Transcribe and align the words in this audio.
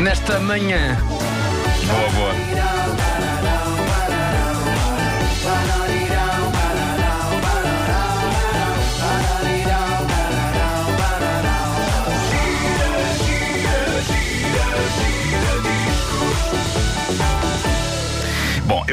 Nesta 0.00 0.40
manhã. 0.40 0.96
Boa, 1.86 2.10
boa. 2.10 2.34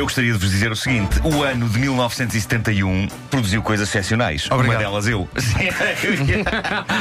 Gostaria 0.07 0.31
de 0.31 0.39
vos 0.39 0.49
dizer 0.49 0.71
o 0.71 0.75
seguinte: 0.75 1.19
o 1.23 1.43
ano 1.43 1.67
de 1.67 1.79
1971 1.79 3.07
produziu 3.29 3.61
coisas 3.61 3.89
excepcionais. 3.89 4.49
Obrigado. 4.49 4.75
Uma 4.75 4.79
delas 4.79 5.07
eu. 5.07 5.27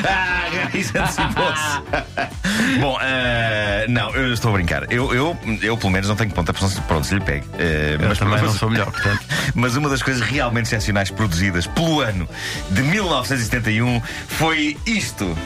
ah, 0.04 0.76
isso 0.76 0.92
antecipou-se. 0.98 2.80
Bom, 2.80 2.98
ah, 3.00 3.86
não, 3.88 4.10
eu 4.14 4.32
estou 4.32 4.50
a 4.50 4.54
brincar. 4.54 4.92
Eu, 4.92 5.14
eu, 5.14 5.38
eu, 5.62 5.76
pelo 5.76 5.92
menos, 5.92 6.08
não 6.08 6.16
tenho 6.16 6.30
ponta 6.30 6.52
para 6.52 6.68
pronto, 6.86 7.06
se 7.06 7.14
lhe 7.14 7.20
pegue. 7.20 7.46
Ah, 7.54 8.02
Eu 8.02 8.16
também 8.16 8.42
não 8.42 8.52
sou 8.52 8.68
melhor, 8.68 8.90
portanto. 8.90 9.24
mas 9.54 9.76
uma 9.76 9.88
das 9.88 10.02
coisas 10.02 10.22
realmente 10.22 10.66
excepcionais 10.66 11.10
produzidas 11.10 11.66
pelo 11.66 12.00
ano 12.00 12.28
de 12.70 12.82
1971 12.82 14.02
foi 14.26 14.76
isto. 14.84 15.36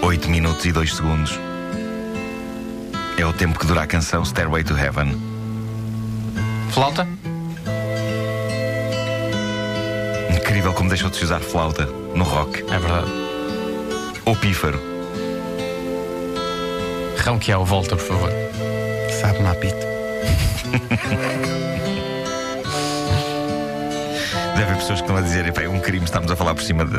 8 0.00 0.30
minutos 0.30 0.64
e 0.64 0.72
2 0.72 0.94
segundos. 0.94 1.51
É 3.22 3.24
o 3.24 3.32
tempo 3.32 3.56
que 3.56 3.66
dura 3.66 3.82
a 3.82 3.86
canção 3.86 4.24
Stairway 4.24 4.64
to 4.64 4.76
Heaven. 4.76 5.16
Flauta? 6.72 7.06
Incrível 10.34 10.72
como 10.72 10.88
deixou 10.88 11.08
de 11.08 11.18
se 11.18 11.22
usar 11.22 11.38
flauta 11.38 11.86
no 12.16 12.24
rock. 12.24 12.62
É 12.62 12.78
verdade. 12.80 13.06
Ou 14.24 14.34
pífaro. 14.34 14.80
Rão 17.18 17.38
que 17.38 17.52
é 17.52 17.56
o 17.56 17.64
volta, 17.64 17.94
por 17.94 18.04
favor. 18.04 18.30
Sabe-me 19.20 19.46
a 19.46 19.54
pito. 19.54 19.86
Deve 24.56 24.62
haver 24.64 24.76
pessoas 24.78 25.00
que 25.00 25.04
estão 25.04 25.16
a 25.16 25.20
dizer: 25.20 25.46
"Epá, 25.46 25.62
é 25.62 25.68
um 25.68 25.78
crime, 25.78 26.06
estamos 26.06 26.28
a 26.28 26.34
falar 26.34 26.56
por 26.56 26.64
cima 26.64 26.84
de, 26.84 26.98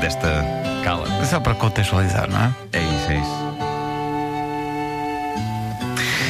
desta. 0.00 0.42
Cala. 0.82 1.06
Só 1.26 1.38
para 1.38 1.54
contextualizar, 1.54 2.30
não 2.30 2.40
é? 2.40 2.54
É 2.72 2.80
isso, 2.80 3.10
é 3.10 3.18
isso. 3.18 3.45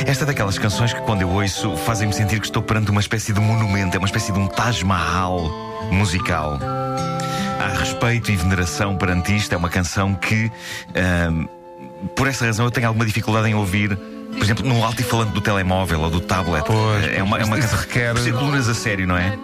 Esta 0.07 0.23
é 0.25 0.27
daquelas 0.27 0.57
canções 0.59 0.93
que, 0.93 1.01
quando 1.01 1.23
eu 1.23 1.29
ouço, 1.29 1.77
fazem-me 1.79 2.13
sentir 2.15 2.39
que 2.39 2.47
estou 2.47 2.63
perante 2.63 2.91
uma 2.91 3.01
espécie 3.01 3.33
de 3.33 3.41
monumento, 3.41 3.97
é 3.97 3.99
uma 3.99 4.07
espécie 4.07 4.33
de 4.33 4.39
um 4.39 4.47
Taj 4.47 4.85
Mahal 4.85 5.51
musical. 5.91 6.59
Há 7.61 7.79
respeito 7.79 8.31
e 8.31 8.37
veneração 8.37 8.97
perante 8.97 9.35
isto. 9.35 9.53
É 9.53 9.57
uma 9.57 9.69
canção 9.69 10.15
que, 10.15 10.51
por 12.15 12.29
essa 12.29 12.47
razão, 12.47 12.65
eu 12.67 12.71
tenho 12.71 12.87
alguma 12.87 13.05
dificuldade 13.05 13.49
em 13.49 13.55
ouvir. 13.55 13.97
Por 13.97 14.43
exemplo, 14.43 14.67
num 14.67 14.85
altifalante 14.85 15.33
do 15.33 15.41
telemóvel 15.41 16.01
ou 16.03 16.11
do 16.11 16.21
tablet. 16.21 16.65
Pois, 16.67 17.05
é 17.07 17.23
uma, 17.23 17.39
é 17.39 17.45
uma 17.45 17.57
canção 17.57 17.79
requer- 17.79 18.17
ser 18.19 18.33
colunas 18.35 18.69
a 18.69 18.75
sério, 18.75 19.07
não 19.07 19.17
é? 19.17 19.37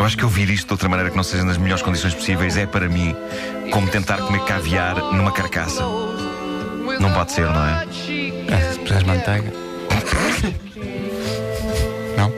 Eu 0.00 0.06
acho 0.06 0.16
que 0.16 0.24
ouvir 0.24 0.48
isto 0.48 0.66
de 0.66 0.72
outra 0.72 0.88
maneira 0.88 1.10
que 1.10 1.16
não 1.18 1.22
seja 1.22 1.44
nas 1.44 1.58
melhores 1.58 1.82
condições 1.82 2.14
possíveis 2.14 2.56
é 2.56 2.64
para 2.64 2.88
mim 2.88 3.14
como 3.70 3.86
tentar 3.86 4.16
comer 4.16 4.42
caviar 4.46 4.96
numa 5.12 5.30
carcaça. 5.30 5.82
Não 6.98 7.12
pode 7.12 7.32
ser, 7.32 7.44
não 7.44 7.66
é? 7.66 7.86
É, 8.48 8.72
se 8.72 8.78
puseres 8.78 9.02
manteiga. 9.02 9.52
Não? 12.16 12.32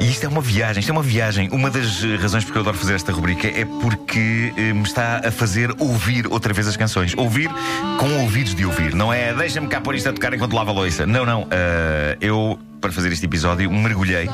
E 0.00 0.08
isto 0.08 0.24
é 0.24 0.28
uma 0.28 0.40
viagem, 0.40 0.78
isto 0.78 0.90
é 0.90 0.92
uma 0.92 1.02
viagem. 1.02 1.48
Uma 1.50 1.68
das 1.68 2.04
eh, 2.04 2.14
razões 2.14 2.44
porque 2.44 2.58
eu 2.58 2.62
adoro 2.62 2.78
fazer 2.78 2.94
esta 2.94 3.10
rubrica 3.10 3.48
é 3.48 3.64
porque 3.64 4.52
eh, 4.56 4.72
me 4.72 4.84
está 4.84 5.20
a 5.26 5.32
fazer 5.32 5.74
ouvir 5.80 6.28
outra 6.28 6.54
vez 6.54 6.68
as 6.68 6.76
canções. 6.76 7.12
Ouvir 7.16 7.50
com 7.98 8.20
ouvidos 8.20 8.54
de 8.54 8.64
ouvir. 8.64 8.94
Não 8.94 9.12
é 9.12 9.34
deixa-me 9.34 9.66
cá 9.66 9.80
pôr 9.80 9.96
isto 9.96 10.08
a 10.08 10.12
tocar 10.12 10.32
enquanto 10.32 10.54
lava 10.54 10.70
a 10.70 10.74
louça. 10.74 11.04
Não, 11.06 11.26
não. 11.26 11.48
eh, 11.50 12.18
eu, 12.20 12.56
para 12.80 12.92
fazer 12.92 13.12
este 13.12 13.26
episódio, 13.26 13.68
mergulhei 13.68 14.28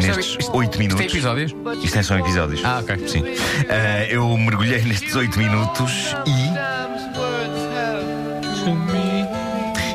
nestes 0.00 0.36
isto- 0.40 0.56
oito 0.56 0.70
Isto 0.70 0.78
tem 0.78 0.86
minutos. 0.88 1.06
episódios? 1.14 1.54
Isto 1.84 1.98
é 1.98 2.02
só 2.02 2.18
episódios. 2.18 2.64
Ah, 2.64 2.80
ok. 2.80 3.08
Sim. 3.08 3.24
Eh, 3.68 4.08
eu 4.10 4.36
mergulhei 4.36 4.82
nestes 4.82 5.14
oito 5.16 5.38
minutos 5.38 6.14
e. 6.26 6.54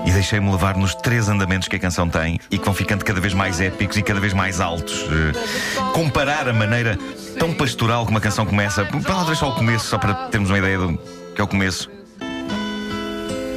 E 0.06 0.12
deixei-me 0.12 0.50
levar 0.52 0.76
nos 0.76 0.96
três 0.96 1.30
andamentos 1.30 1.68
que 1.68 1.76
a 1.76 1.80
canção 1.80 2.10
tem 2.10 2.40
e 2.50 2.58
que 2.58 2.66
vão 2.66 2.74
ficando 2.74 3.06
cada 3.06 3.20
vez 3.22 3.34
mais 3.34 3.62
épicos 3.62 3.96
e 3.98 4.02
cada 4.02 4.20
vez 4.20 4.34
mais 4.34 4.60
altos. 4.60 5.06
Eh, 5.06 5.84
comparar 5.94 6.48
a 6.48 6.54
maneira 6.54 6.98
tão 7.38 7.54
pastoral 7.54 8.06
como 8.06 8.18
a 8.18 8.22
canção 8.22 8.46
começa, 8.46 8.88
lá 9.08 9.24
deixar 9.26 9.48
o 9.48 9.54
começo, 9.56 9.86
só 9.88 9.98
para 9.98 10.14
termos 10.30 10.50
uma 10.50 10.58
ideia 10.58 10.78
do 10.80 10.98
que 11.36 11.40
é 11.42 11.44
o 11.44 11.48
começo. 11.48 11.90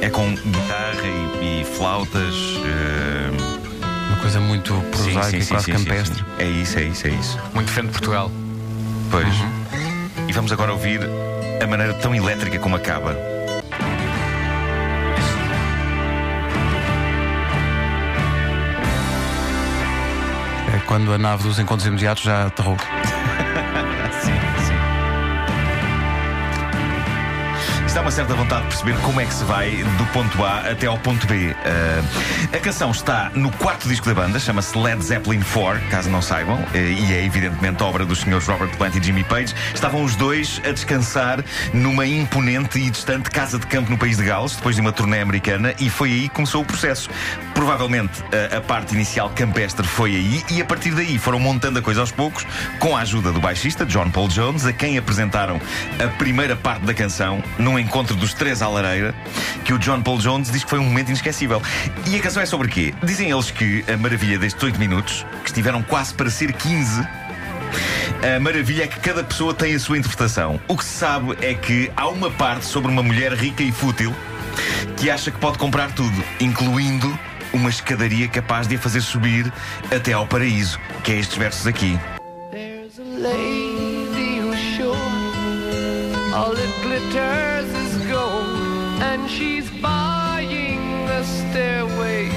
É 0.01 0.09
com 0.09 0.29
guitarra 0.35 1.07
e, 1.41 1.61
e 1.61 1.65
flautas. 1.65 2.35
Uma 2.35 3.12
coisa 4.23 4.39
muito 4.39 4.73
prosaica 4.89 5.23
sim, 5.23 5.37
e 5.37 5.43
sim, 5.43 5.53
quase 5.53 5.65
sim, 5.65 5.71
campestre. 5.73 6.25
É 6.39 6.45
isso, 6.45 6.79
é 6.79 6.83
isso, 6.83 7.07
é 7.07 7.09
isso. 7.09 7.37
Muito 7.53 7.67
diferente 7.67 7.87
de 7.87 7.99
Portugal. 7.99 8.31
Pois. 9.11 9.27
Uhum. 9.27 10.29
E 10.29 10.31
vamos 10.31 10.49
agora 10.53 10.71
ouvir 10.71 11.01
a 11.61 11.67
maneira 11.67 11.93
tão 11.95 12.15
elétrica 12.15 12.57
como 12.57 12.77
acaba. 12.77 13.11
É 20.73 20.79
quando 20.87 21.11
a 21.11 21.17
nave 21.17 21.43
dos 21.43 21.59
encontros 21.59 21.85
imediatos 21.85 22.23
já 22.23 22.47
aterrou. 22.47 22.77
Isto 27.93 27.99
dá 27.99 28.05
uma 28.05 28.11
certa 28.11 28.33
vontade 28.33 28.63
de 28.63 28.67
perceber 28.69 28.97
como 29.03 29.21
é 29.21 29.25
que 29.27 29.33
se 29.35 29.43
vai 29.43 29.69
do 29.69 30.05
ponto 30.07 30.43
A 30.43 30.61
até 30.71 30.87
ao 30.87 30.97
ponto 30.97 31.27
B. 31.27 31.55
Ah, 31.63 32.01
a 32.51 32.59
canção 32.59 32.89
está 32.89 33.31
no 33.35 33.51
quarto 33.51 33.87
disco 33.87 34.07
da 34.07 34.15
banda, 34.15 34.39
chama-se 34.39 34.75
Led 34.75 35.03
Zeppelin 35.03 35.41
4, 35.41 35.79
caso 35.91 36.09
não 36.09 36.19
saibam, 36.19 36.57
eh, 36.73 36.79
e 36.79 37.13
é 37.13 37.23
evidentemente 37.23 37.83
obra 37.83 38.03
dos 38.03 38.21
senhores 38.21 38.47
Robert 38.47 38.75
Plant 38.77 38.95
e 38.95 39.03
Jimmy 39.03 39.23
Page. 39.23 39.53
Estavam 39.75 40.03
os 40.03 40.15
dois 40.15 40.59
a 40.67 40.71
descansar 40.71 41.45
numa 41.71 42.03
imponente 42.03 42.79
e 42.79 42.89
distante 42.89 43.29
casa 43.29 43.59
de 43.59 43.67
campo 43.67 43.91
no 43.91 43.97
país 43.97 44.17
de 44.17 44.23
Gales, 44.23 44.55
depois 44.55 44.75
de 44.75 44.81
uma 44.81 44.91
turnê 44.91 45.19
americana, 45.19 45.75
e 45.79 45.87
foi 45.87 46.11
aí 46.11 46.21
que 46.29 46.29
começou 46.29 46.63
o 46.63 46.65
processo. 46.65 47.11
Provavelmente 47.53 48.23
a, 48.51 48.57
a 48.57 48.61
parte 48.61 48.95
inicial 48.95 49.29
campestre 49.29 49.85
foi 49.85 50.15
aí, 50.15 50.43
e 50.49 50.59
a 50.59 50.65
partir 50.65 50.95
daí 50.95 51.19
foram 51.19 51.39
montando 51.39 51.77
a 51.77 51.81
coisa 51.81 52.01
aos 52.01 52.11
poucos, 52.11 52.43
com 52.79 52.97
a 52.97 53.01
ajuda 53.01 53.31
do 53.31 53.39
baixista 53.39 53.85
John 53.85 54.09
Paul 54.09 54.29
Jones, 54.29 54.65
a 54.65 54.73
quem 54.73 54.97
apresentaram 54.97 55.61
a 56.03 56.07
primeira 56.17 56.55
parte 56.55 56.85
da 56.85 56.93
canção, 56.95 57.43
num 57.59 57.82
encontro 57.83 58.15
dos 58.15 58.33
três 58.33 58.61
à 58.61 58.67
lareira, 58.67 59.13
que 59.63 59.73
o 59.73 59.79
John 59.79 60.01
Paul 60.01 60.17
Jones 60.17 60.51
diz 60.51 60.63
que 60.63 60.69
foi 60.69 60.79
um 60.79 60.85
momento 60.85 61.09
inesquecível. 61.09 61.61
E 62.07 62.15
a 62.15 62.19
canção 62.19 62.41
é 62.41 62.45
sobre 62.45 62.67
quê? 62.67 62.93
Dizem 63.03 63.29
eles 63.29 63.51
que 63.51 63.83
a 63.91 63.97
maravilha 63.97 64.39
destes 64.39 64.63
8 64.63 64.79
minutos, 64.79 65.25
que 65.43 65.49
estiveram 65.49 65.83
quase 65.83 66.13
para 66.13 66.29
ser 66.29 66.53
15, 66.53 67.07
a 68.35 68.39
maravilha 68.39 68.83
é 68.83 68.87
que 68.87 68.99
cada 68.99 69.23
pessoa 69.23 69.53
tem 69.53 69.75
a 69.75 69.79
sua 69.79 69.97
interpretação. 69.97 70.59
O 70.67 70.77
que 70.77 70.85
se 70.85 70.97
sabe 70.97 71.37
é 71.41 71.53
que 71.53 71.91
há 71.95 72.07
uma 72.07 72.31
parte 72.31 72.65
sobre 72.65 72.89
uma 72.89 73.03
mulher 73.03 73.33
rica 73.33 73.61
e 73.61 73.71
fútil 73.71 74.13
que 74.97 75.09
acha 75.09 75.31
que 75.31 75.39
pode 75.39 75.57
comprar 75.57 75.91
tudo, 75.91 76.23
incluindo 76.39 77.19
uma 77.51 77.69
escadaria 77.69 78.27
capaz 78.27 78.67
de 78.67 78.75
a 78.75 78.79
fazer 78.79 79.01
subir 79.01 79.51
até 79.93 80.13
ao 80.13 80.25
paraíso, 80.25 80.79
que 81.03 81.11
é 81.11 81.15
estes 81.15 81.37
versos 81.37 81.67
aqui. 81.67 81.99
All 86.33 86.53
that 86.55 86.73
glitters 86.81 87.69
is 87.83 87.97
gold, 88.09 89.01
and 89.01 89.29
she's 89.29 89.69
buying 89.81 91.05
the 91.05 91.23
stairway 91.23 92.29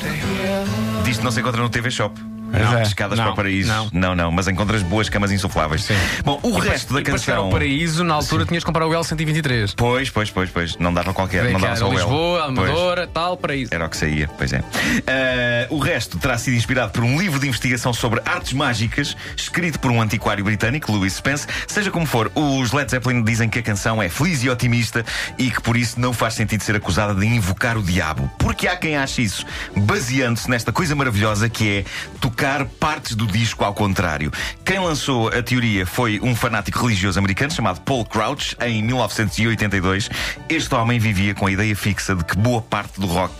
to 0.00 0.06
heaven. 0.06 1.04
Disto 1.04 1.24
não 1.24 1.32
se 1.32 1.40
encontra 1.40 1.62
no 1.62 1.70
TV 1.70 1.90
Shop. 1.90 2.29
Não, 2.50 2.78
é. 2.78 2.82
escadas 2.82 3.18
Não, 3.18 3.24
para 3.26 3.32
o 3.32 3.36
paraíso. 3.36 3.68
não. 3.72 3.88
não, 3.92 4.14
não, 4.14 4.30
mas 4.30 4.48
encontras 4.48 4.82
boas 4.82 5.08
camas 5.08 5.30
insufláveis. 5.32 5.84
Sim. 5.84 5.94
Bom, 6.24 6.38
o 6.42 6.58
resto 6.58 6.92
da 6.94 7.00
e 7.00 7.04
para 7.04 7.18
chegar 7.18 7.34
canção. 7.34 7.44
ao 7.46 7.50
paraíso, 7.50 8.04
na 8.04 8.14
altura, 8.14 8.44
tinhas 8.44 8.62
de 8.62 8.66
comprar 8.66 8.86
o 8.86 8.90
L123. 8.90 9.74
Pois, 9.76 10.10
pois, 10.10 10.30
pois, 10.30 10.50
pois. 10.50 10.76
Não 10.78 10.92
dava 10.92 11.12
qualquer. 11.14 11.44
Vem 11.44 11.52
Não 11.52 11.60
dava 11.60 11.76
só 11.76 11.88
o. 11.88 11.92
Lisboa. 11.92 12.44
Amadora, 12.46 13.06
tal, 13.06 13.36
paraíso. 13.36 13.72
Era 13.74 13.86
o 13.86 13.88
que 13.88 13.96
saía, 13.96 14.28
pois 14.36 14.52
é. 14.52 14.62
Ah, 15.06 15.66
o 15.70 15.78
resto 15.78 16.18
terá 16.18 16.36
sido 16.38 16.54
inspirado 16.56 16.92
por 16.92 17.04
um 17.04 17.18
livro 17.18 17.38
de 17.38 17.46
investigação 17.48 17.92
sobre 17.92 18.20
artes 18.24 18.52
mágicas, 18.52 19.16
escrito 19.36 19.78
por 19.78 19.90
um 19.90 20.00
antiquário 20.00 20.44
britânico, 20.44 20.90
Louis 20.92 21.12
Spence. 21.14 21.46
Seja 21.66 21.90
como 21.90 22.06
for, 22.06 22.30
os 22.34 22.72
Led 22.72 22.90
Zeppelin 22.90 23.22
dizem 23.22 23.48
que 23.48 23.58
a 23.58 23.62
canção 23.62 24.02
é 24.02 24.08
feliz 24.08 24.42
e 24.42 24.48
otimista 24.50 25.04
e 25.38 25.50
que 25.50 25.60
por 25.60 25.76
isso 25.76 26.00
não 26.00 26.12
faz 26.12 26.34
sentido 26.34 26.62
ser 26.62 26.76
acusada 26.76 27.14
de 27.14 27.26
invocar 27.26 27.76
o 27.76 27.82
diabo. 27.82 28.30
Porque 28.38 28.66
há 28.66 28.76
quem 28.76 28.96
ache 28.96 29.22
isso, 29.22 29.44
baseando-se 29.76 30.48
nesta 30.50 30.72
coisa 30.72 30.94
maravilhosa 30.94 31.48
que 31.48 31.78
é 31.78 31.84
tocar 32.20 32.39
tocar 32.40 32.64
partes 32.64 33.14
do 33.14 33.26
disco 33.26 33.66
ao 33.66 33.74
contrário. 33.74 34.32
Quem 34.64 34.78
lançou 34.78 35.28
a 35.28 35.42
teoria 35.42 35.84
foi 35.84 36.18
um 36.22 36.34
fanático 36.34 36.78
religioso 36.80 37.18
americano 37.18 37.52
chamado 37.52 37.82
Paul 37.82 38.02
Crouch, 38.02 38.56
em 38.62 38.82
1982. 38.82 40.08
Este 40.48 40.74
homem 40.74 40.98
vivia 40.98 41.34
com 41.34 41.46
a 41.46 41.52
ideia 41.52 41.76
fixa 41.76 42.14
de 42.14 42.24
que 42.24 42.38
boa 42.38 42.62
parte 42.62 42.98
do 42.98 43.06
rock 43.06 43.34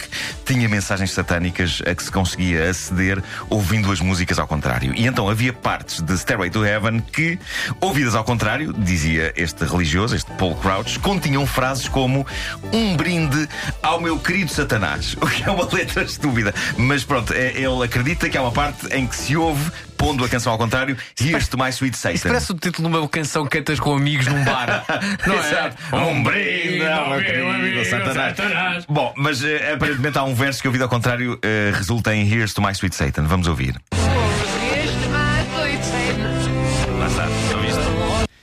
tinha 0.45 0.69
mensagens 0.69 1.13
satânicas 1.13 1.81
a 1.87 1.95
que 1.95 2.03
se 2.03 2.13
conseguia 2.13 2.69
aceder 2.69 3.23
ouvindo 3.49 3.91
as 3.91 4.01
músicas 4.01 4.39
ao 4.39 4.47
contrário. 4.47 4.93
E 4.95 5.07
então 5.07 5.31
havia 5.31 5.55
partes 5.55 6.03
de 6.03 6.19
Stairway 6.19 6.51
to 6.51 6.63
Heaven 6.63 7.01
que, 7.01 7.39
ouvidas 7.81 8.15
ao 8.15 8.23
contrário, 8.23 8.71
dizia 8.71 9.33
este 9.35 9.65
religioso, 9.65 10.15
este 10.15 10.31
Paul 10.33 10.57
Crouch, 10.57 10.99
continham 10.99 11.47
frases 11.47 11.89
como 11.89 12.27
um 12.71 12.97
brinde 12.99 13.49
ao 13.83 13.99
meu 13.99 14.19
querido 14.19 14.53
Satanás. 14.53 15.17
O 15.23 15.27
que 15.33 15.45
é 15.45 15.51
uma 15.51 15.69
letra 15.73 16.03
estúpida. 16.03 16.53
Mas 16.77 17.05
pronto, 17.05 17.33
é- 17.33 17.53
ele 17.57 17.85
acredita 17.85 18.29
que 18.29 18.37
há 18.37 18.43
uma 18.43 18.51
parte 18.51 18.90
em 18.93 19.07
que 19.07 19.17
se 19.17 19.37
ouve, 19.37 19.71
pondo 19.97 20.25
a 20.25 20.29
canção 20.29 20.53
ao 20.53 20.59
contrário, 20.59 20.97
Here's 21.21 21.49
to 21.49 21.59
my 21.59 21.71
sweet 21.71 21.97
Satan. 21.97 22.15
Isso 22.15 22.29
parece 22.29 22.53
o 22.53 22.55
título 22.55 22.89
de 22.89 22.97
uma 22.97 23.09
canção 23.09 23.45
que 23.45 23.59
cantas 23.59 23.79
com 23.79 23.95
amigos 23.95 24.27
num 24.27 24.45
bar. 24.45 24.85
Não 25.27 25.35
é? 25.35 25.39
Exato. 25.39 25.97
Um 25.97 26.23
brinde 26.23 26.87
ao 26.87 27.11
meu 27.11 27.23
querido 27.23 27.85
Satanás. 27.85 28.87
Bom, 28.89 29.13
mas 29.17 29.43
eh, 29.45 29.73
aparentemente 29.75 30.19
há 30.19 30.25
um 30.25 30.35
verso 30.35 30.61
que 30.61 30.69
ouvido 30.69 30.83
ao 30.83 30.89
contrário 30.89 31.39
eh, 31.43 31.71
resulta 31.75 32.15
em 32.15 32.29
Here's 32.29 32.55
to 32.55 32.63
my 32.63 32.73
sweet 32.73 32.95
Satan. 32.95 33.25
Vamos 33.25 33.47
ouvir. 33.47 33.75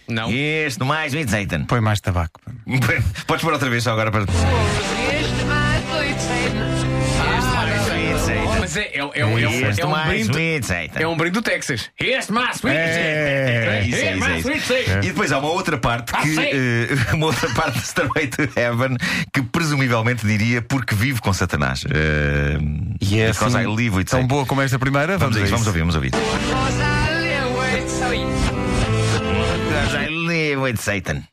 Não. 0.09 0.29
Here's 0.31 0.77
to 0.77 0.85
my 0.85 1.09
sweet 1.09 1.29
Satan. 1.29 1.65
Põe 1.65 1.81
mais 1.81 1.99
tabaco. 1.99 2.39
Podes 3.27 3.43
pôr 3.43 3.53
outra 3.53 3.69
vez 3.69 3.83
só 3.83 3.91
agora 3.91 4.09
para. 4.09 4.21
Here's 4.21 5.27
to 5.27 5.45
my 5.45 5.81
sweet 5.91 6.19
Satan. 6.19 6.76
Mas 8.67 8.75
é, 8.75 8.81
é, 8.81 8.97
é, 8.97 8.99
é, 8.99 9.25
um- 9.25 9.39
é 9.39 9.85
um 9.85 9.89
my 9.95 10.07
brinde. 10.09 10.29
sweet 10.31 10.65
Satan. 10.67 10.99
É 10.99 11.07
um 11.07 11.15
brinde 11.15 11.31
do 11.35 11.41
Texas. 11.41 11.89
Here's 11.97 12.29
my 12.29 12.49
sweet 12.53 12.75
É, 12.75 13.83
isso, 13.87 13.95
é 13.97 14.57
isso, 14.57 14.73
é. 14.73 14.99
E 14.99 15.07
depois 15.07 15.31
há 15.31 15.39
uma 15.39 15.47
outra 15.49 15.77
parte 15.77 16.11
Ah, 16.13 16.21
que 16.21 16.37
eh, 16.37 16.87
uma 17.15 17.27
outra 17.27 17.49
parte 17.53 17.79
de 17.79 17.85
Starway 17.85 18.27
to 18.27 18.41
Heaven 18.59 18.97
que 19.33 19.41
presumivelmente 19.41 20.25
diria 20.27 20.61
porque 20.61 20.93
vivo 20.95 21.21
com 21.21 21.31
Satanás. 21.31 21.85
E 22.99 23.19
é 23.21 23.27
because 23.31 23.55
assim, 23.55 23.65
I 23.65 23.73
live 23.73 23.95
with 23.95 24.03
tão 24.05 24.27
boa 24.27 24.45
como 24.45 24.61
esta 24.61 24.77
primeira. 24.77 25.17
Vamos, 25.17 25.35
Vamos, 25.35 25.37
a 25.37 25.41
isso, 25.43 25.51
vamos 25.51 25.67
ouvir, 25.67 25.79
vamos 25.79 25.95
ouvir. 25.95 26.11
Cause 26.11 26.81
I 26.81 27.13
live 27.21 27.55
with 27.57 27.87
Satan. 27.87 28.27
Because 29.69 29.97
I 29.97 30.09
live 30.09 30.61
with 30.61 30.77
Satan. 30.81 31.23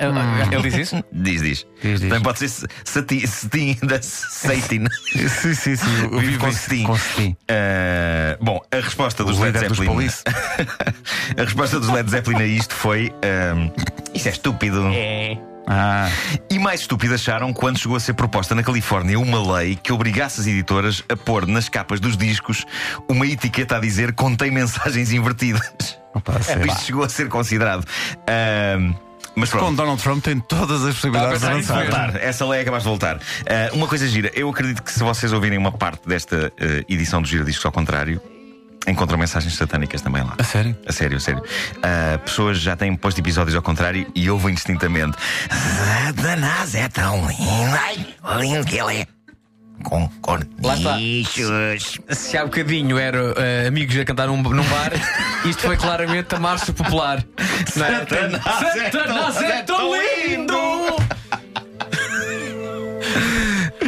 Ele 0.00 0.62
diz 0.62 0.74
isso? 0.74 1.04
Diz, 1.12 1.42
diz. 1.42 1.66
Diz, 1.82 2.00
diz. 2.00 2.08
Também 2.08 2.22
pode 2.22 2.38
ser 2.38 2.68
Sati- 2.84 3.26
Satin 3.26 3.76
da 3.82 4.00
Satan. 4.02 4.86
Sim, 5.40 5.54
sim, 5.54 5.76
sim. 5.76 6.02
Eu 6.10 6.18
Vivo 6.18 6.38
com 6.38 6.46
com 6.86 6.96
Sting. 6.98 7.36
Eh, 7.48 8.36
bom, 8.40 8.60
a 8.72 8.76
resposta 8.76 9.24
dos 9.24 9.38
O 9.38 9.42
Led 9.42 9.52
dos 9.58 9.68
Zeppelin. 9.68 9.86
Police. 9.86 10.22
a 11.36 11.42
resposta 11.42 11.78
dos 11.80 11.88
Led 11.88 12.10
Zeppelin 12.10 12.38
a 12.42 12.46
isto 12.46 12.74
foi: 12.74 13.12
ehm, 13.22 13.70
Isso 14.14 14.28
é 14.28 14.32
estúpido. 14.32 14.82
É. 14.92 15.36
Ah, 15.66 16.10
E 16.50 16.58
mais 16.58 16.80
estúpido 16.82 17.14
acharam 17.14 17.50
quando 17.52 17.78
chegou 17.78 17.96
a 17.96 18.00
ser 18.00 18.12
proposta 18.12 18.54
na 18.54 18.62
Califórnia 18.62 19.18
uma 19.18 19.56
lei 19.58 19.76
que 19.76 19.92
obrigasse 19.94 20.40
as 20.40 20.46
editoras 20.46 21.02
a 21.08 21.16
pôr 21.16 21.46
nas 21.46 21.70
capas 21.70 22.00
dos 22.00 22.18
discos 22.18 22.66
uma 23.08 23.26
etiqueta 23.26 23.78
a 23.78 23.80
dizer 23.80 24.12
contém 24.12 24.50
mensagens 24.50 25.10
invertidas. 25.12 25.98
opa, 26.14 26.40
sério. 26.42 26.66
Isto 26.66 26.84
chegou 26.84 27.02
a 27.04 27.08
ser 27.08 27.28
considerado. 27.30 27.86
Ahm, 28.28 28.92
mas 29.34 29.50
pronto. 29.50 29.66
Com 29.66 29.74
Donald 29.74 30.02
Trump 30.02 30.22
tem 30.22 30.38
todas 30.40 30.84
as 30.84 30.94
possibilidades 30.94 31.30
de 31.30 31.36
Estava 31.36 31.52
a 31.52 31.56
pensar 31.56 31.74
avançar. 31.80 32.02
Voltar. 32.02 32.22
Essa 32.22 32.46
lei 32.46 32.60
é 32.60 32.64
capaz 32.64 32.82
de 32.82 32.88
voltar. 32.88 33.18
Ah, 33.46 33.70
uma 33.72 33.86
coisa 33.86 34.06
gira, 34.08 34.30
eu 34.34 34.48
acredito 34.48 34.82
que 34.82 34.92
se 34.92 35.00
vocês 35.00 35.32
ouvirem 35.32 35.58
uma 35.58 35.72
parte 35.72 36.08
desta 36.08 36.52
ah, 36.58 36.84
edição 36.88 37.20
do 37.20 37.28
Gira 37.28 37.44
Discos 37.44 37.64
ao 37.66 37.72
contrário, 37.72 38.20
encontram 38.86 39.18
mensagens 39.18 39.54
satânicas 39.54 40.00
também 40.02 40.22
lá. 40.22 40.34
A 40.38 40.44
sério? 40.44 40.76
A 40.86 40.92
sério, 40.92 41.16
a 41.16 41.20
sério. 41.20 41.42
Ah, 41.82 42.18
pessoas 42.18 42.58
já 42.60 42.76
têm 42.76 42.94
posto 42.96 43.18
episódios 43.18 43.56
ao 43.56 43.62
contrário 43.62 44.06
e 44.14 44.30
ouvem 44.30 44.54
distintamente. 44.54 45.16
Satanás 46.06 46.74
é 46.74 46.88
tão 46.88 47.26
lindo. 47.28 47.76
Ai, 47.76 48.06
lindo 48.40 48.64
que 48.64 48.78
ele 48.78 49.00
é. 49.00 49.13
Com 49.84 50.10
Lá 50.62 50.74
está. 50.74 50.90
cornichos. 50.90 51.98
Se 52.10 52.36
há 52.36 52.44
bocadinho 52.44 52.98
eram 52.98 53.34
eh, 53.36 53.66
amigos 53.68 53.96
a 53.98 54.04
cantar 54.04 54.26
num, 54.26 54.42
num 54.42 54.64
bar, 54.64 54.92
isto 55.44 55.62
foi 55.62 55.76
claramente 55.76 56.34
a 56.34 56.40
marcha 56.40 56.72
popular. 56.72 57.24
É? 57.38 58.90
Satanás 58.90 59.42
é 59.42 59.58
é 59.58 59.62
tão 59.62 59.90
lindo! 59.94 60.58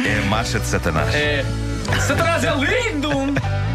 É 0.05 0.19
a 0.19 0.25
marcha 0.29 0.59
de 0.59 0.65
Satanás. 0.67 1.13
É. 1.13 1.43
Satanás 2.07 2.43
é 2.43 2.53
lindo! 2.55 3.66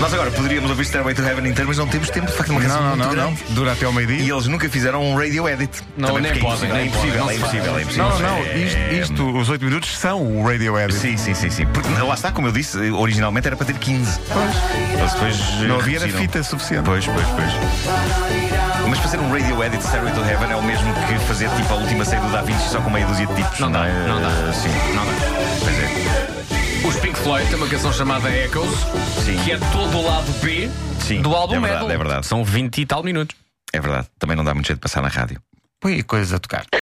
Nós 0.00 0.12
agora 0.12 0.30
poderíamos 0.30 0.68
ouvir 0.70 0.84
Stairway 0.84 1.14
to 1.14 1.22
Heaven 1.22 1.48
inteiro, 1.48 1.68
mas 1.68 1.78
não 1.78 1.86
temos 1.88 2.10
tempo 2.10 2.26
de 2.26 2.32
facto 2.34 2.50
uma 2.50 2.60
canção 2.60 2.82
Não, 2.82 2.88
não, 2.90 2.96
muito 2.96 3.16
não, 3.16 3.24
não. 3.24 3.32
grande. 3.34 3.54
Dura 3.54 3.72
até 3.72 3.86
ao 3.86 3.92
E 3.92 3.94
meio-dia. 3.94 4.32
eles 4.34 4.46
nunca 4.46 4.68
fizeram 4.68 5.02
um 5.02 5.16
radio 5.16 5.48
edit. 5.48 5.82
Não, 5.96 6.08
Também 6.08 6.22
nem 6.24 6.32
porque 6.32 6.46
é 6.46 6.50
podem, 6.50 6.68
impossível, 6.68 6.74
nem 6.76 6.82
é 6.82 6.86
impossível, 6.86 7.18
podem, 7.18 7.18
é 7.18 7.24
não 7.24 7.28
se 7.28 7.36
impossível, 7.38 7.78
é 7.78 7.82
impossível. 7.82 8.08
Não, 8.08 8.18
não, 8.20 8.36
É- 8.44 8.58
isto, 8.58 9.12
isto, 9.12 9.38
os 9.38 9.48
8 9.48 9.64
minutos 9.64 9.96
são 9.98 10.22
o 10.22 10.46
Radio 10.46 10.78
Edit. 10.78 10.98
Sim, 10.98 11.16
sim, 11.16 11.34
sim, 11.34 11.48
sim. 11.50 11.66
Porque 11.66 11.88
lá 11.88 12.14
está, 12.14 12.30
como 12.30 12.46
eu 12.46 12.52
disse, 12.52 12.78
originalmente 12.90 13.46
era 13.46 13.56
para 13.56 13.66
ter 13.66 13.78
15. 13.78 14.20
Eles 14.98 15.12
depois 15.14 15.40
eh, 15.62 15.66
Não 15.66 15.80
havia 15.80 15.96
era 15.96 16.06
reduziram. 16.06 16.18
fita 16.20 16.42
suficiente. 16.42 16.84
Pois, 16.84 17.06
pois, 17.06 17.26
pois. 17.28 17.52
Mas 18.88 18.98
fazer 18.98 19.18
um 19.18 19.32
radio 19.32 19.64
edit 19.64 19.78
de 19.78 19.84
Stairway 19.88 20.12
to 20.12 20.20
Heaven 20.20 20.50
é 20.50 20.56
o 20.56 20.62
mesmo 20.62 20.92
que 20.92 21.18
fazer 21.26 21.48
tipo 21.50 21.72
a 21.72 21.76
última 21.76 22.04
saída 22.04 22.26
do 22.26 22.32
Da 22.32 22.42
Vinci 22.42 22.68
só 22.68 22.80
com 22.82 22.90
meia 22.90 23.06
dúzia 23.06 23.26
de 23.26 23.34
tipos. 23.34 23.58
Não 23.60 23.72
dá, 23.72 23.86
é? 23.86 24.06
não 24.06 24.20
dá. 24.20 24.52
Sim, 24.52 24.68
Não 24.94 25.04
dá. 25.06 25.12
pois 25.64 25.78
é. 25.78 26.35
Os 26.86 26.96
Pink 27.00 27.18
Floyd 27.18 27.46
têm 27.48 27.56
uma 27.56 27.68
canção 27.68 27.92
chamada 27.92 28.28
Echoes, 28.30 28.70
Sim. 29.24 29.36
que 29.44 29.52
é 29.52 29.58
todo 29.72 29.96
o 29.98 30.02
lado 30.04 30.30
B 30.42 30.70
Sim, 31.00 31.20
do 31.22 31.34
álbum 31.34 31.54
é 31.54 31.60
verdade, 31.60 31.84
Metal. 31.84 31.90
é 31.90 31.96
verdade. 31.98 32.26
São 32.26 32.44
20 32.44 32.78
e 32.80 32.86
tal 32.86 33.02
minutos. 33.02 33.36
É 33.72 33.80
verdade. 33.80 34.08
Também 34.18 34.36
não 34.36 34.44
dá 34.44 34.54
muito 34.54 34.66
jeito 34.66 34.78
de 34.78 34.82
passar 34.82 35.02
na 35.02 35.08
rádio. 35.08 35.40
Põe 35.80 36.02
coisas 36.02 36.32
a 36.32 36.38
tocar. 36.38 36.66